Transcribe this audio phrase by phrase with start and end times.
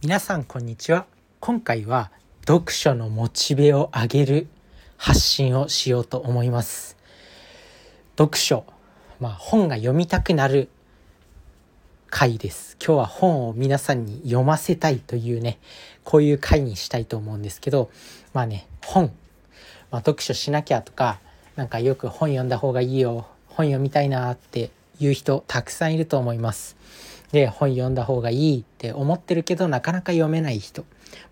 [0.00, 1.06] 皆さんこんにちは。
[1.40, 2.12] 今回は
[2.46, 4.46] 読書のモチベを上げる
[4.96, 6.96] 発信をしようと思います。
[8.16, 8.64] 読書
[9.18, 10.68] まあ本が読みたくなる
[12.10, 12.76] 回です。
[12.80, 15.58] 今日は本を皆さんに読ませたいというね
[16.04, 17.90] こういう回にしたいと思うんですけど
[18.32, 19.06] まあね本、
[19.90, 21.18] まあ、読書しなきゃとか
[21.56, 24.70] なんかよく本読んだ方がいいよ本読みたいなって
[25.00, 26.76] いう人たくさんいると思います。
[27.32, 30.82] で本読んだ方がいいって思ってるけどなかなか読めない人、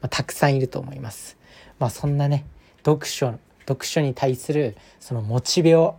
[0.00, 1.36] まあ、たくさんいると思います。
[1.78, 2.44] まあ、そんなね
[2.84, 5.96] 読書読書に対するそのモチベを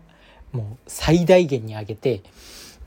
[0.51, 2.23] もう最大限に上げて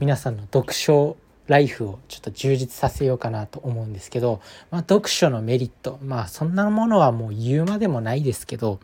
[0.01, 8.81] 皆さんの読書ライフをちょっと充実させようかなと思うんですけど、まあ、読書のメリットまあそんなものはもう言うまでもないですけど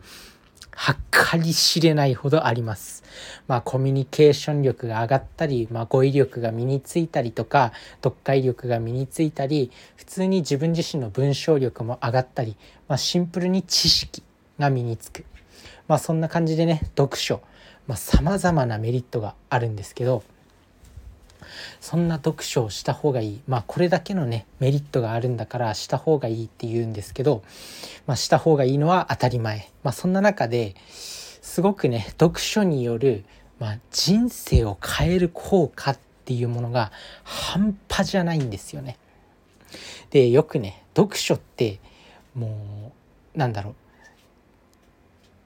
[0.77, 3.03] 計り知れないほどあります。
[3.47, 12.55] まあコミュニケーション力が上がったり、まあ語彙力が身についたりとか、読解力が身についたり、普通に自分自身の文章力も上がったり、
[12.87, 14.21] まあシンプルに知識
[14.59, 15.25] が身につく。
[15.87, 17.41] まあそんな感じでね、読書、
[17.87, 20.23] まあ様々なメリットがあるんですけど、
[21.79, 27.43] そんな読書をした方がいいまあこれだけのねメリットがあるんだからした方がいいって言うんですけど、
[28.05, 33.23] まあ、した方がいいのは当たり前、まあ、そんな中ですごくね読書による、
[33.59, 36.91] まあ、人生を変える効果っていうものが
[37.23, 38.97] 半端じゃないんですよね。
[40.09, 41.79] でよくね読書って
[42.35, 42.93] も
[43.35, 43.75] うなんだろう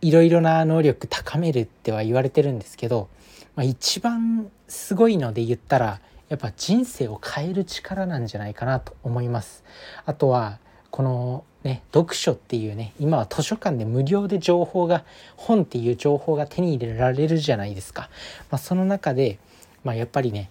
[0.01, 3.09] いろいろな能力高めるっては言われてるんですけど、
[3.55, 9.63] まあ、一番すごいので言ったらやっぱ人生を変える力なんじゃないかなと思います。
[10.05, 15.03] あとはこのね読書っていうね今は図書館で無料で情報が
[15.35, 18.09] 本っていう情報が手に入れられるじゃないですか。
[18.49, 19.39] まあ、その中で、
[19.83, 20.49] まあ、やっぱりね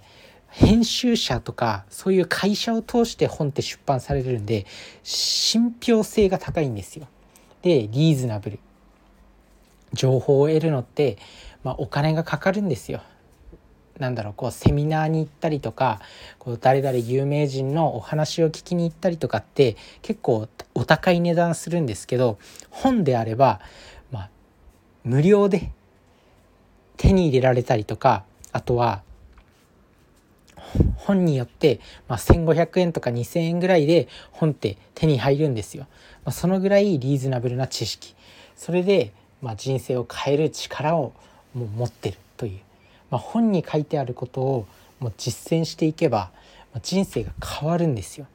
[0.49, 4.67] 編集者とかそういう会社を通して本って出版されるんで
[5.03, 7.07] 信憑性が高いんですよ。
[7.63, 8.59] でリーズナブル
[9.93, 11.19] 情報を得るのって、
[11.65, 13.03] まあ、お金がかかるんですよ。
[13.99, 16.01] なんだろうこうセミナーに行ったりとか
[16.39, 22.39] こう誰々有名人のお話を聞きに行ったりとかって結構お高い値段するんですけど
[22.71, 23.61] 本であれば、
[24.11, 24.31] まあ、
[25.05, 25.71] 無料で
[26.97, 29.03] 手に入れられたりとかあとは
[30.97, 35.87] 本によって、まあ、1,500円とか2,000円ぐらいで本って手に入るんですよ。
[36.25, 38.15] まあ、そのぐらいリーズナブルな知識
[38.57, 39.13] それで
[39.43, 41.13] まあ、人生を変える力を
[41.55, 42.61] もう持ってるという、
[43.11, 44.67] まあ、本に書いてあることを
[44.99, 46.31] もう実践していけば
[46.83, 48.27] 人生が変わるんですよ。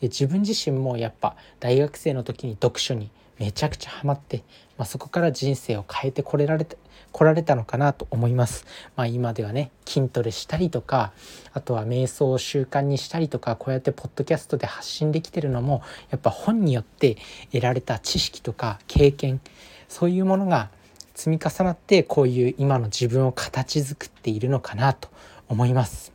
[0.00, 4.38] で自分自身もやっぱ大学生の時に読書にめちゃくちゃハマって、
[4.76, 6.76] まあ、そこから人生を変えてこれられて
[7.12, 8.66] 来られたのかなと思います。
[8.96, 11.12] まあ、今ではね筋トレしたりとか
[11.52, 17.16] あとは瞑想を習慣にしたりとかこうやってポッドキャストで発信できてるのもやっぱ本によって
[17.52, 19.40] 得られた知識とか経験
[19.88, 20.70] そういうものが
[21.14, 25.08] 積み重なってこういう今の自分を形作っているのかなと
[25.48, 26.12] 思います。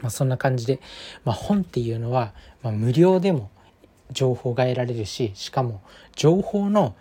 [0.00, 0.80] まあ、そんな感じで、
[1.24, 2.32] まあ、本っていうのは、
[2.62, 3.50] まあ、無料でも
[4.10, 5.82] 情報が得られるししかも
[6.16, 6.94] 情報の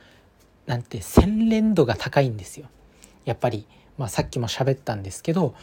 [0.66, 2.68] なんて洗練度が高いんですよ。
[3.26, 3.66] やっぱり、
[3.98, 5.56] まあ、さっきも喋ったんですけど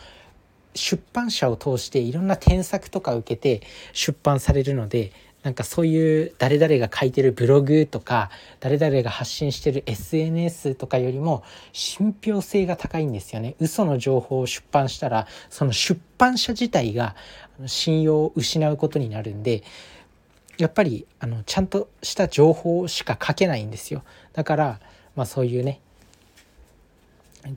[0.75, 5.13] 出版社を通していろんな添削とか受けて出版されるので
[5.45, 13.55] なんかそういう誰々が書いてるブログとか誰々が発信してる SNS とかよりも信憑性が高いんですよね。
[13.61, 17.15] 嘘の情報を出版したらその出版社自体が
[17.67, 19.63] 信用を失うことになるんで
[20.57, 24.03] やっぱりあのちゃんとした情報しか書けないんですよ。
[24.33, 24.81] だから
[25.15, 25.83] まあそういうね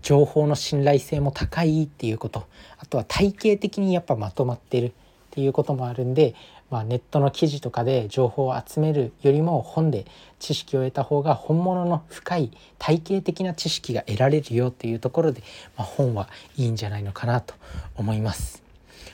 [0.01, 2.47] 情報の信頼性も高いっていうこと。
[2.79, 4.91] あとは体系的にやっぱまとまってるっ
[5.31, 6.35] ていうこともあるんで
[6.69, 10.05] まあ、ネットの記事とかで情報を集めるよりも本で
[10.39, 15.41] 知識を得た方が本物の深い体系的な知識が得られるよっていうところで、
[15.77, 17.53] まあ、本はいいんじゃないのかなと
[17.95, 18.61] 思います。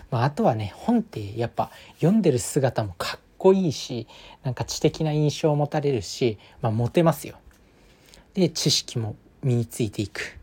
[0.09, 4.07] まあ、あとはね本ってやっぱ読んでる姿もかっこいいし
[4.43, 7.37] なんか知的な印象を持たれるし、まあ、モテますよ。
[8.33, 10.39] で知識も身についていく。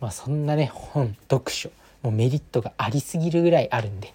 [0.00, 1.70] まあ、そんなね本読書
[2.02, 4.14] もうメリットがありすぎるぐらいあるんで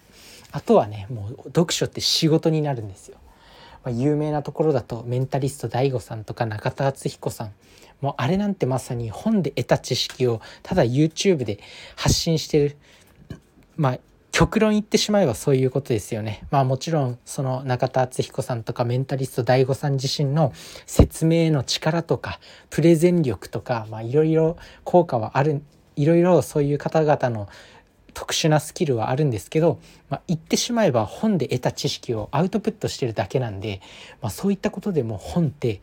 [0.52, 3.16] あとはねもう読書って仕事になるんですよ。
[3.84, 7.52] まあ、有名なところだとメンタリスト DAIGO さんとか中田敦彦さん
[8.00, 11.58] もうあれなんてまさに本で得た知識をただ YouTube で
[11.96, 12.76] 発信してる
[13.76, 13.98] まあ
[14.30, 16.46] 極論言ってしまえばそういうことですよね。
[16.50, 20.52] まあもちろんその中田敦彦さんとかメンタリスト DAIGO さん自身の
[20.86, 22.40] 説明の力とか
[22.70, 25.62] プレゼン力とかまあいろいろ効果はある
[25.96, 27.48] いろいろそういう方々の
[28.14, 29.78] 特殊なスキルはあるんですけど、
[30.08, 33.80] まあ、言ってしまえば本で得た知識をアウトプットしてるだけなんで、
[34.20, 35.80] まあ、そういったことでも本って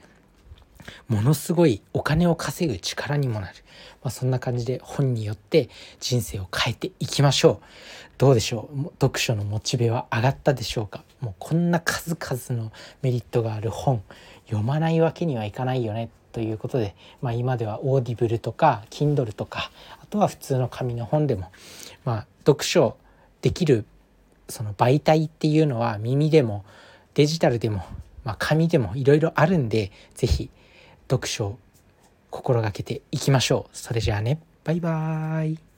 [1.08, 3.56] ものすごいお金を稼ぐ力にもなる、
[4.02, 7.66] まあ、そんな感じで本によって人生を変えていきましょう。
[8.18, 8.84] どうでしょう？
[9.00, 11.04] 読書のモチベは上がったでしょうか？
[11.22, 12.72] もうこんな数々の
[13.02, 14.02] メリットがある本
[14.46, 16.10] 読まないわけにはいかないよね。
[16.31, 19.72] ということで、まあ、今では Audible とか Kindle とか
[20.02, 21.52] あとは普通の紙の本でも、
[22.06, 22.98] まあ、読書
[23.42, 23.86] できる
[24.48, 26.66] その媒体っていうのは耳でも
[27.14, 27.84] デジタルでも、
[28.24, 30.50] まあ、紙でもいろいろあるんで是非
[31.10, 31.60] 読書を
[32.30, 33.78] 心がけていきましょう。
[33.78, 35.69] それじゃあねバイバーイ